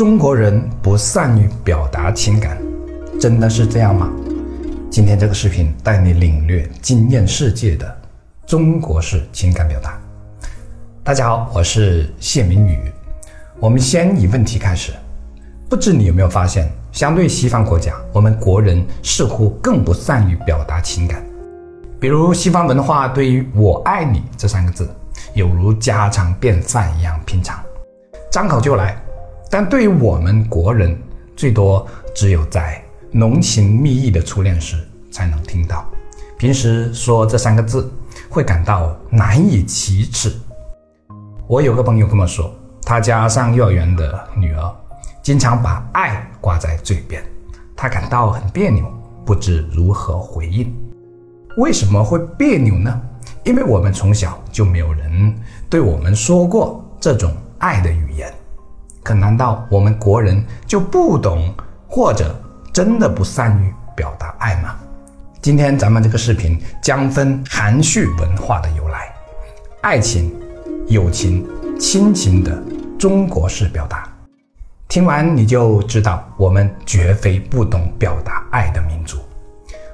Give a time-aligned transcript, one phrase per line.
[0.00, 2.56] 中国人不善于表达情感，
[3.20, 4.10] 真的是这样吗？
[4.90, 8.00] 今天这个视频带你领略惊艳世界的
[8.46, 10.00] 中国式情感表达。
[11.04, 12.78] 大家好，我是谢明宇。
[13.58, 14.90] 我们先以问题开始。
[15.68, 21.22] 不知你有没有发现，相对西方国家，我们国人似乎更不善于表达情感。
[22.00, 24.88] 比如西方文化对于我爱你这三个字，
[25.34, 27.62] 有如家常便饭一样平常，
[28.32, 28.96] 张口就来。
[29.50, 30.96] 但对于我们国人，
[31.36, 31.84] 最多
[32.14, 34.76] 只有在浓情蜜意的初恋时
[35.10, 35.84] 才能听到。
[36.38, 37.92] 平时说这三个字，
[38.28, 40.32] 会感到难以启齿。
[41.48, 44.72] 我有个朋友跟我说，他家上幼儿园的女儿，
[45.20, 47.20] 经常把爱挂在嘴边，
[47.74, 48.84] 他感到很别扭，
[49.26, 50.72] 不知如何回应。
[51.56, 53.02] 为什么会别扭呢？
[53.42, 55.34] 因为我们从小就没有人
[55.68, 58.32] 对我们说过这种爱的语言。
[59.02, 61.52] 可难道我们国人就不懂，
[61.88, 62.34] 或者
[62.72, 64.76] 真的不善于表达爱吗？
[65.40, 69.12] 今天咱们这个视频将分含蓄文化的由来，
[69.80, 70.30] 爱情、
[70.86, 72.62] 友情、亲情的
[72.98, 74.06] 中国式表达。
[74.86, 79.16] 听完你就知道，我们绝非不懂表达爱的民族。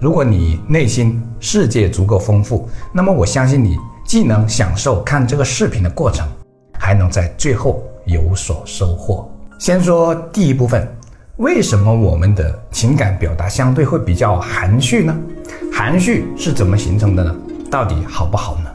[0.00, 6.26] 如果你内心世界足够丰富，那么我相信你既能享受看这个视频的过程，
[6.78, 7.82] 还能在最后。
[8.08, 9.30] 有所收获。
[9.58, 10.86] 先说第一部分，
[11.36, 15.16] 为什么我们的情感表达相对会比较含蓄呢？
[15.72, 17.36] 含蓄是怎么形成的呢？
[17.70, 18.70] 到底好不好呢？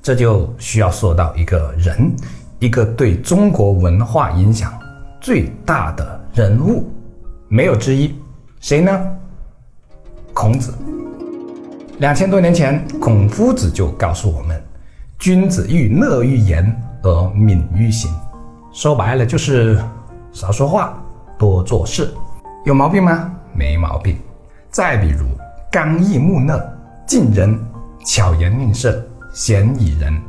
[0.00, 2.14] 这就需要说到一个人，
[2.60, 4.72] 一个对中国文化影响
[5.20, 6.88] 最大的人物，
[7.48, 8.14] 没有之一，
[8.60, 9.06] 谁呢？
[10.32, 10.72] 孔子。
[11.98, 14.62] 两千多年前，孔夫子就告诉我们：
[15.18, 16.70] 君子欲乐于言
[17.02, 18.12] 而敏于行。
[18.76, 19.82] 说白了就是
[20.32, 21.02] 少说话，
[21.38, 22.12] 多做事，
[22.66, 23.32] 有毛病吗？
[23.54, 24.18] 没毛病。
[24.70, 25.24] 再比如
[25.72, 26.62] 刚毅木讷、
[27.06, 27.58] 近人、
[28.04, 30.20] 巧言令色、鲜矣仁，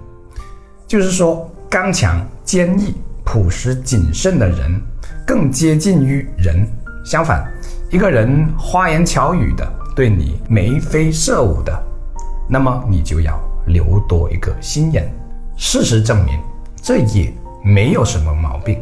[0.87, 4.81] 就是说刚强、坚毅、朴实、谨慎的人
[5.25, 6.65] 更接近于人。
[7.03, 7.45] 相反，
[7.91, 11.77] 一个人花言巧语的，对你眉飞色舞的，
[12.49, 15.13] 那么你就要留多一个心眼。
[15.57, 16.39] 事实证明，
[16.81, 17.33] 这也。
[17.67, 18.79] 没有什么毛病。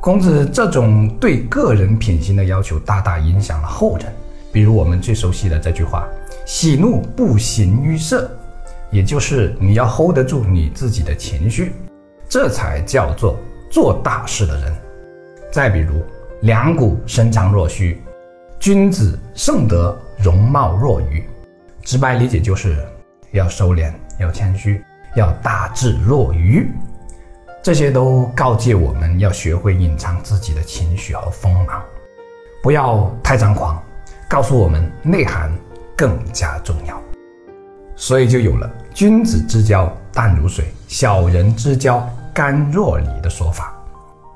[0.00, 4.06] 孔子这种对个人品行的要求，大大影响了后人。
[4.52, 6.06] 比如我们最熟悉的这句话
[6.44, 8.30] ：“喜怒不形于色”，
[8.92, 11.72] 也就是你要 hold 得住你自己的情绪，
[12.28, 13.38] 这才叫做
[13.70, 14.76] 做大事的人。
[15.50, 16.02] 再比如
[16.42, 17.98] “两股深藏若虚”，
[18.60, 21.24] 君子盛德容貌若愚。
[21.82, 22.76] 直白理解就是
[23.32, 23.90] 要收敛，
[24.20, 24.82] 要谦虚，
[25.16, 26.68] 要大智若愚。
[27.60, 31.82] 这些都告诫我们要学会隐藏自己的情绪和锋芒，
[32.62, 33.82] 不要太张狂。
[34.28, 35.50] 告诉我们内涵
[35.96, 37.00] 更加重要，
[37.96, 43.74] 所以就有了“君子之交淡如水，小人之交甘若醴”的说法。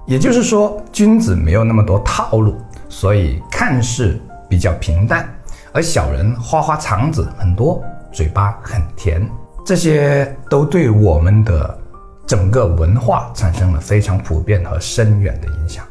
[0.07, 2.57] 也就是说，君子没有那么多套路，
[2.89, 4.19] 所以看似
[4.49, 5.25] 比较平淡；
[5.73, 9.27] 而小人花花肠子很多，嘴巴很甜。
[9.65, 11.79] 这些都对我们的。
[12.27, 15.85] 整个文化产生了非常普遍和深远的影响，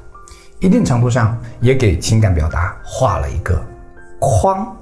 [0.60, 3.62] 一定程度上也给情感表达画了一个
[4.20, 4.76] 框。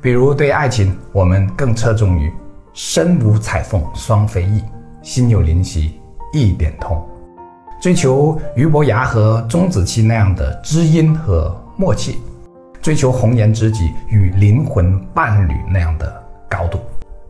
[0.00, 2.32] 比如对爱情，我们更侧重于
[2.72, 4.62] “身无彩凤双飞翼，
[5.02, 6.00] 心有灵犀
[6.32, 7.06] 一点通”，
[7.82, 12.18] 追求俞伯牙和钟子期那样的知音和默契，
[12.80, 16.78] 追求红颜知己与灵魂伴侣那样的高度。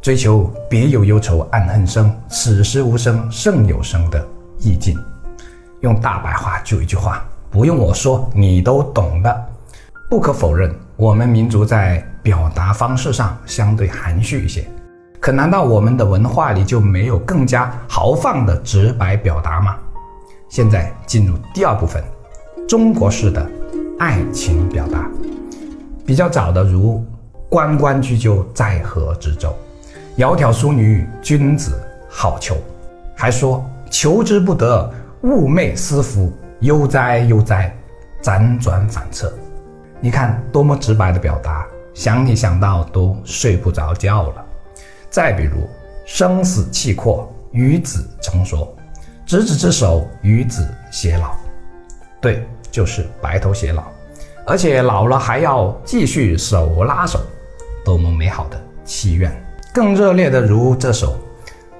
[0.03, 4.27] 追求别有忧愁暗恨生，此时无声胜有声的
[4.59, 4.99] 意境。
[5.81, 9.47] 用大白话就一句话，不用我说，你都懂的。
[10.09, 14.67] 不可否认，我们民族在表达方式上相对含蓄一些。
[15.21, 19.77] 可难道我们的文化里就没有更加豪放的直白表达吗？
[20.49, 22.03] 现在进入第二部分，
[22.67, 23.47] 中国式的
[23.99, 25.07] 爱情表达。
[26.07, 27.05] 比较早的如
[27.51, 29.55] “关关雎鸠，在河之洲”。
[30.21, 32.55] 窈窕淑女，君子好逑。
[33.17, 36.31] 还说求之不得，寤寐思服，
[36.61, 37.75] 悠哉悠哉，
[38.23, 39.33] 辗转反侧。
[39.99, 44.45] 你看多么直白的表达，想你想到都睡不着觉了。
[45.09, 45.67] 再比如
[46.05, 48.69] 生死契阔，与子成说；
[49.25, 51.35] 执子之手，与子偕老。
[52.21, 53.85] 对，就是白头偕老，
[54.47, 57.19] 而且老了还要继续手拉手，
[57.83, 59.35] 多么美好的祈愿！
[59.73, 61.17] 更热烈的如这首：“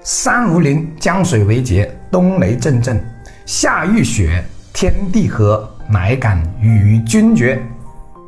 [0.03, 3.03] 山无陵，江水为竭，冬雷阵阵，
[3.47, 7.61] 夏欲雪，天地合，乃敢与君绝，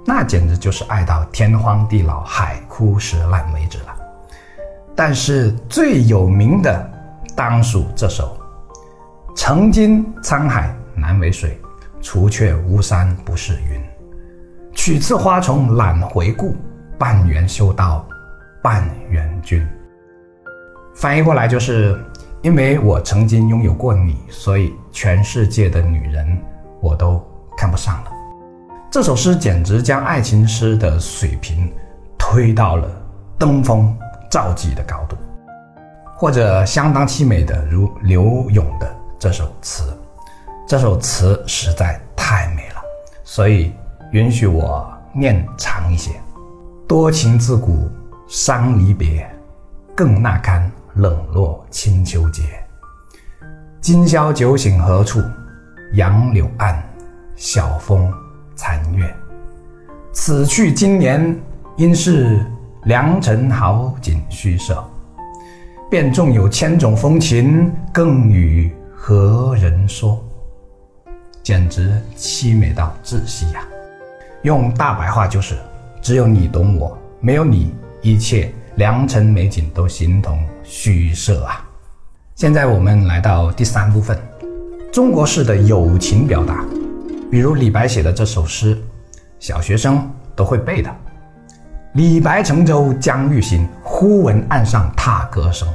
[0.04, 3.96] 那简直就是爱到天荒地老、海枯石烂为止了。
[4.96, 6.90] 但是最有名的，
[7.36, 8.36] 当属这首
[9.36, 11.60] 《曾经沧海难为水，
[12.00, 13.80] 除却巫山不是云》。
[14.74, 16.56] 取次花丛懒回顾，
[16.98, 18.04] 半缘修道
[18.62, 19.66] 半缘君。
[20.94, 21.98] 翻译过来就是。
[22.42, 26.26] 因为我曾经拥有过你，所以全世界的女人
[26.80, 27.24] 我都
[27.56, 28.10] 看不上了。
[28.90, 31.72] 这首诗简直将爱情诗的水平
[32.18, 32.90] 推到了
[33.38, 33.96] 登峰
[34.28, 35.16] 造极的高度，
[36.16, 39.96] 或者相当凄美的如柳永的这首词。
[40.66, 42.82] 这首词实在太美了，
[43.22, 43.72] 所以
[44.10, 46.10] 允许我念长一些。
[46.88, 47.88] 多情自古
[48.34, 49.30] 伤离别，
[49.94, 50.72] 更那堪。
[50.94, 52.42] 冷落清秋节，
[53.78, 55.22] 今宵酒醒何处？
[55.92, 56.82] 杨柳岸，
[57.36, 58.10] 晓风
[58.54, 59.14] 残月。
[60.12, 61.38] 此去经年，
[61.76, 62.42] 应是
[62.84, 64.82] 良辰好景虚设。
[65.90, 70.22] 便纵有千种风情，更与何人说？
[71.42, 73.62] 简直凄美到窒息呀！
[74.42, 75.58] 用大白话就是：
[76.00, 78.52] 只有你懂我，没有你，一切。
[78.76, 81.62] 良辰美景都形同虚设啊！
[82.34, 84.18] 现在我们来到第三部分，
[84.90, 86.64] 中国式的友情表达，
[87.30, 88.82] 比如李白写的这首诗，
[89.38, 90.90] 小学生都会背的。
[91.92, 95.68] 李白乘舟将欲行，忽闻岸上踏歌声。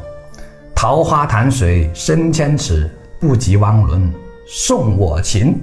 [0.74, 2.90] 桃花潭水深千尺，
[3.22, 4.12] 不及汪伦
[4.48, 5.62] 送我情。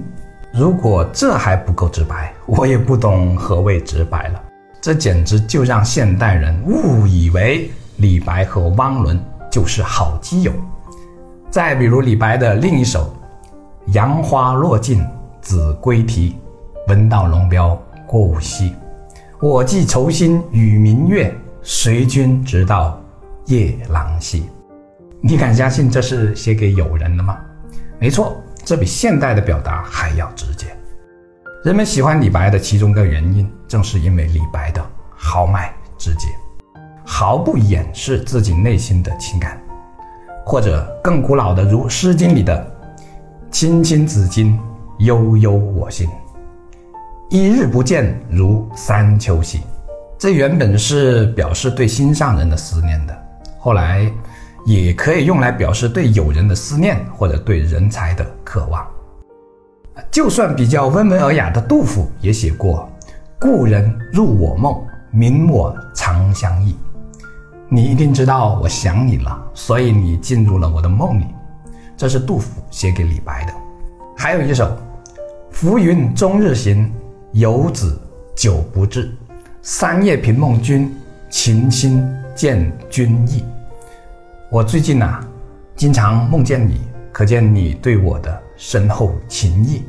[0.53, 4.41] 如果这还不够直白，我也不懂何谓直白了。
[4.85, 9.19] 这简直就让现代人误以为李白和汪伦
[9.51, 10.51] 就是好基友。
[11.49, 13.11] 再比如李白的另一首
[13.93, 15.03] 《杨花落尽
[15.41, 16.35] 子规啼》，
[16.87, 18.75] 闻道龙标过五溪，
[19.41, 23.01] 我寄愁心与明月，随君直到
[23.47, 24.47] 夜郎西。
[25.19, 27.39] 你敢相信这是写给友人的吗？
[27.97, 30.67] 没错，这比现代的表达还要直接。
[31.63, 34.83] 人们喜欢李白的其中一个原因，正是因为李白的
[35.15, 36.27] 豪迈直接，
[37.03, 39.61] 毫不掩饰自己内心的情感，
[40.45, 42.75] 或者更古老的，如《诗经》里的
[43.49, 44.57] “青青子衿，
[44.99, 46.07] 悠悠我心”，
[47.29, 49.61] 一日不见，如三秋兮。
[50.17, 53.25] 这原本是表示对心上人的思念的，
[53.59, 54.09] 后来
[54.65, 58.85] 也可以用来表示对友人的思念，或者对人才的渴望。
[60.11, 62.89] 就算比较温文尔雅的杜甫也写过
[63.39, 66.75] “故人入我梦，明我长相忆”。
[67.67, 71.25] 你一定知道我想你了，所以你进入了我的梦里。
[71.97, 73.53] 这是杜甫写给李白的。
[74.15, 74.77] 还有一首
[75.51, 76.91] “浮云终日行，
[77.33, 77.99] 游子
[78.35, 79.11] 久不至。
[79.61, 80.95] 三夜频梦君，
[81.29, 83.43] 情心见君意。”
[84.49, 85.19] 我最近呐，
[85.75, 89.83] 经常梦见你，可见你对我的深厚情谊。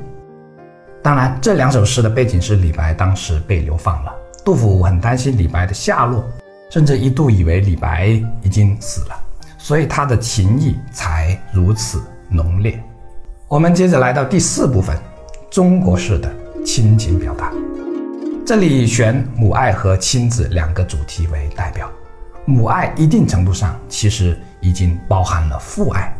[1.06, 4.12] 当然，这两首诗的背景是李白当时被流放了。
[4.44, 6.24] 杜甫很担心李白的下落，
[6.68, 9.16] 甚至一度以为李白已经死了，
[9.56, 12.82] 所以他的情谊才如此浓烈。
[13.46, 14.98] 我们接着来到第四部分，
[15.48, 16.28] 中国式的
[16.64, 17.52] 亲情表达。
[18.44, 21.88] 这里选母爱和亲子两个主题为代表。
[22.46, 26.12] 母爱一定程度上其实已经包含了父爱。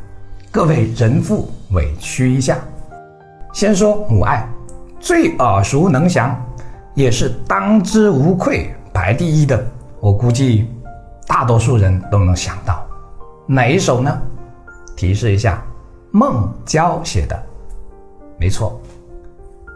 [0.53, 2.57] 各位人父委屈一下，
[3.53, 4.49] 先说母爱。
[5.07, 6.37] 最耳熟能详，
[6.95, 9.65] 也是当之无愧排第一的，
[10.01, 10.69] 我估计
[11.29, 12.85] 大多数人都能想到，
[13.47, 14.21] 哪一首呢？
[14.97, 15.63] 提示一下，
[16.11, 17.41] 孟郊写的，
[18.37, 18.81] 没错。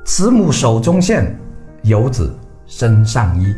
[0.04, 1.38] 慈母手中线，
[1.82, 3.54] 游子身上衣。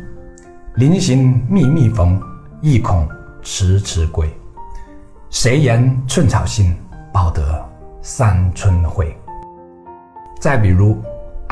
[0.74, 2.20] 临行密密缝，
[2.60, 3.08] 意恐
[3.40, 4.30] 迟迟归。
[5.30, 6.76] 谁言寸草心，
[7.10, 7.42] 报得
[8.02, 9.16] 三春晖。
[10.38, 11.02] 再比如。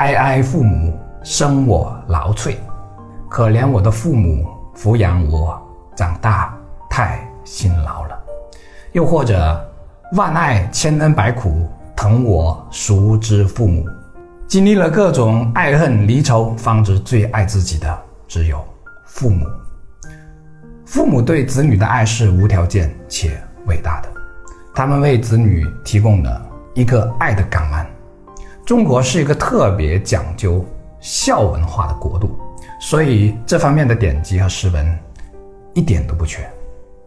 [0.01, 2.55] 哀哀父母生我劳瘁，
[3.29, 5.61] 可怜我的父母抚养我
[5.95, 6.57] 长大
[6.89, 8.19] 太辛劳了。
[8.93, 9.63] 又或者，
[10.13, 13.85] 万爱千恩百苦，疼我熟知父母？
[14.47, 17.95] 经历了各种爱恨离愁，方知最爱自己的
[18.27, 18.59] 只有
[19.05, 19.45] 父母。
[20.83, 24.09] 父母对子女的爱是无条件且伟大的，
[24.73, 26.41] 他们为子女提供了
[26.73, 27.87] 一个爱的港湾。
[28.71, 30.65] 中国是一个特别讲究
[31.01, 32.39] 孝文化的国度，
[32.79, 34.97] 所以这方面的典籍和诗文
[35.73, 36.49] 一点都不缺。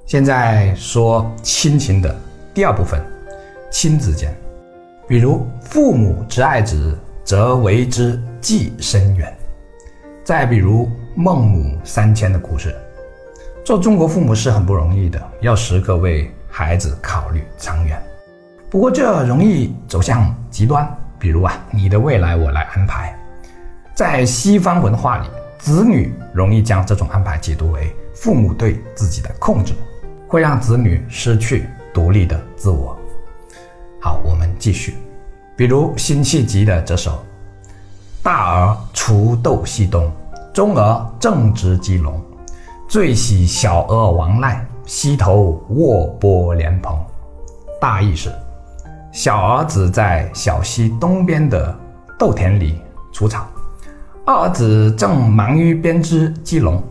[0.04, 2.14] 现在说亲情的
[2.52, 3.02] 第二部分，
[3.70, 4.30] 亲子间，
[5.08, 9.34] 比如父母之爱子，则为之计深远。
[10.22, 12.76] 再比如孟母三迁的故事，
[13.64, 17.98] 做中国父母是很不容易的，要时刻为孩子考虑长远。
[18.68, 20.86] 不过这容易走向极端，
[21.24, 23.18] 比如啊，你的未来我来安排。
[23.94, 25.26] 在西方文化里，
[25.58, 29.72] 子女容易将这种安排解读为父母对自己的控制，
[30.28, 32.94] 会让子女失去独立的自我。
[34.02, 34.98] 好，我们继续，
[35.56, 37.24] 比如辛弃疾的这首
[38.22, 40.12] ：“大儿锄豆溪东，
[40.52, 42.22] 中儿正直鸡笼。
[42.86, 46.94] 最喜小儿王赖，溪头卧剥莲蓬。”
[47.80, 48.30] 大意是，
[49.14, 51.72] 小儿子在小溪东边的
[52.18, 52.80] 豆田里
[53.12, 53.46] 除草。
[54.26, 56.82] 二儿子正忙于编织鸡笼，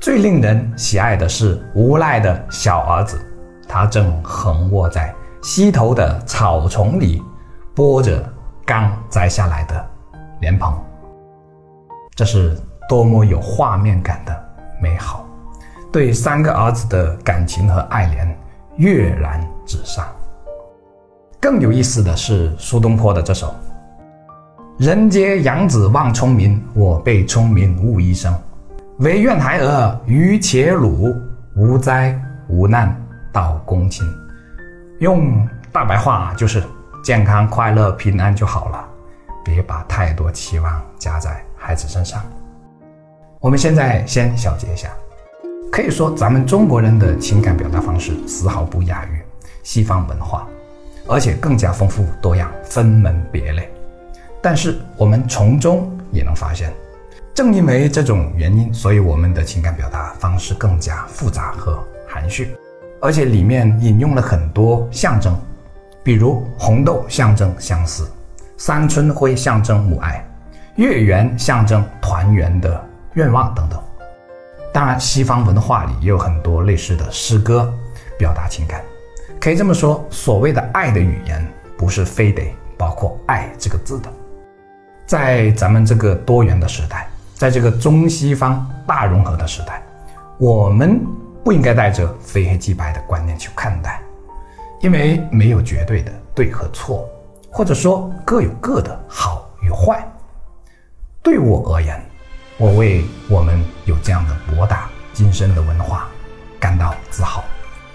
[0.00, 3.20] 最令人喜爱的是无赖的小儿子，
[3.68, 7.22] 他正横卧在溪头的草丛里，
[7.76, 8.26] 剥着
[8.64, 9.86] 刚摘下来的
[10.40, 10.74] 莲蓬。
[12.14, 14.44] 这是多么有画面感的
[14.80, 15.26] 美好，
[15.92, 18.26] 对三个儿子的感情和爱怜
[18.76, 20.06] 跃然纸上。
[21.40, 23.54] 更有意思的是苏东坡的这首。
[24.78, 28.34] 人皆养子望聪明，我辈聪明误一生。
[28.98, 31.16] 唯愿孩儿愚且鲁，
[31.56, 32.14] 无灾
[32.48, 32.94] 无难
[33.32, 34.06] 到公卿。
[34.98, 36.62] 用大白话就是
[37.02, 38.86] 健康、快乐、平安就好了，
[39.42, 42.22] 别把太多期望加在孩子身上。
[43.40, 44.90] 我们现在先小结一下，
[45.72, 49.22] 可以说咱们中国人的情感表达方式丝毫不亚于
[49.62, 50.46] 西方文化，
[51.10, 53.68] 而且更加丰富多样，分门别类。
[54.40, 56.72] 但是我们从中也能发现，
[57.34, 62.54] 正因为这种原因，所以我们的情感表达方式更加复杂和含蓄，
[63.00, 65.36] 而且里面引用了很多象征，
[66.04, 68.08] 比如红豆象征相思，
[68.56, 70.24] 三春晖象征母爱，
[70.76, 72.80] 月圆象征团圆的
[73.14, 73.82] 愿望等等。
[74.72, 77.74] 当然，西方文化里也有很多类似的诗歌
[78.16, 78.80] 表达情感。
[79.40, 81.42] 可以这么说，所谓的爱的语言，
[81.78, 84.12] 不是非得包括“爱”这个字的。
[85.06, 89.82] 在咱们这个多元的时代，在这个中西方大融合的时代，
[90.36, 91.00] 我们
[91.42, 94.02] 不应该带着非黑即白的观念去看待，
[94.82, 97.08] 因为没有绝对的对和错，
[97.50, 100.06] 或者说各有各的好与坏。
[101.22, 101.98] 对我而言，
[102.58, 106.06] 我为我们有这样的博大精深的文化
[106.58, 107.42] 感到自豪。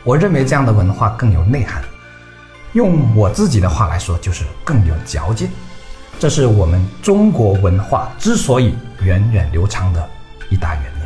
[0.06, 1.84] 我认为这样的文化更有内涵，
[2.74, 5.50] 用我自己的话来说，就是更有嚼劲。
[6.20, 10.10] 这是我们中国文化之所以源远流长的
[10.52, 11.02] 一大原因。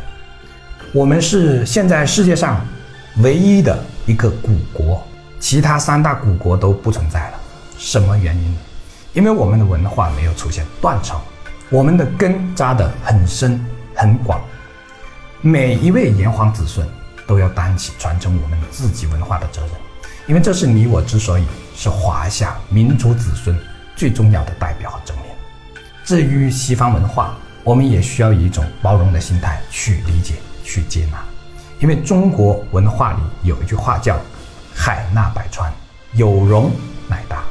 [0.92, 2.60] 我们是现在世界上
[3.22, 5.02] 唯一的一个古国，
[5.38, 7.40] 其他三大古国都不存在了。
[7.78, 8.54] 什么原因？
[9.14, 11.18] 因为我们的文化没有出现断层，
[11.70, 13.58] 我们的根扎得很深
[13.94, 14.38] 很广。
[15.40, 16.86] 每一位炎黄子孙
[17.30, 19.70] 都要担起传承我们自己文化的责任，
[20.26, 21.46] 因为这是你我之所以
[21.76, 23.56] 是华夏民族子孙。
[23.94, 25.26] 最重要的代表和证明。
[26.06, 31.22] 至于西方文化，我们也需要以一种包容的心态去理解、去接纳，
[31.80, 34.18] 因为中国文化里有一句话叫
[34.74, 35.70] “海纳百川，
[36.14, 36.70] 有容
[37.06, 37.44] 乃大”。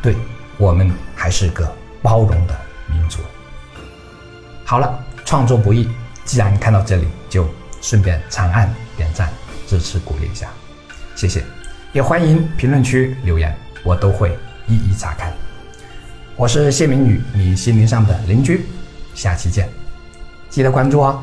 [0.00, 0.16] 对
[0.56, 1.70] 我们还是个
[2.00, 2.58] 包容的
[2.90, 3.18] 民族。
[4.64, 5.86] 好了，创作不易，
[6.24, 7.46] 既然看到这里，就
[7.80, 9.30] 顺便长按点赞
[9.66, 10.48] 支持鼓励一下，
[11.14, 11.44] 谢谢。
[11.92, 15.32] 也欢迎评论区留言，我都会一一查看。
[16.36, 18.66] 我是谢明宇，你心灵上的邻居，
[19.14, 19.68] 下期见，
[20.48, 21.22] 记得关注哦。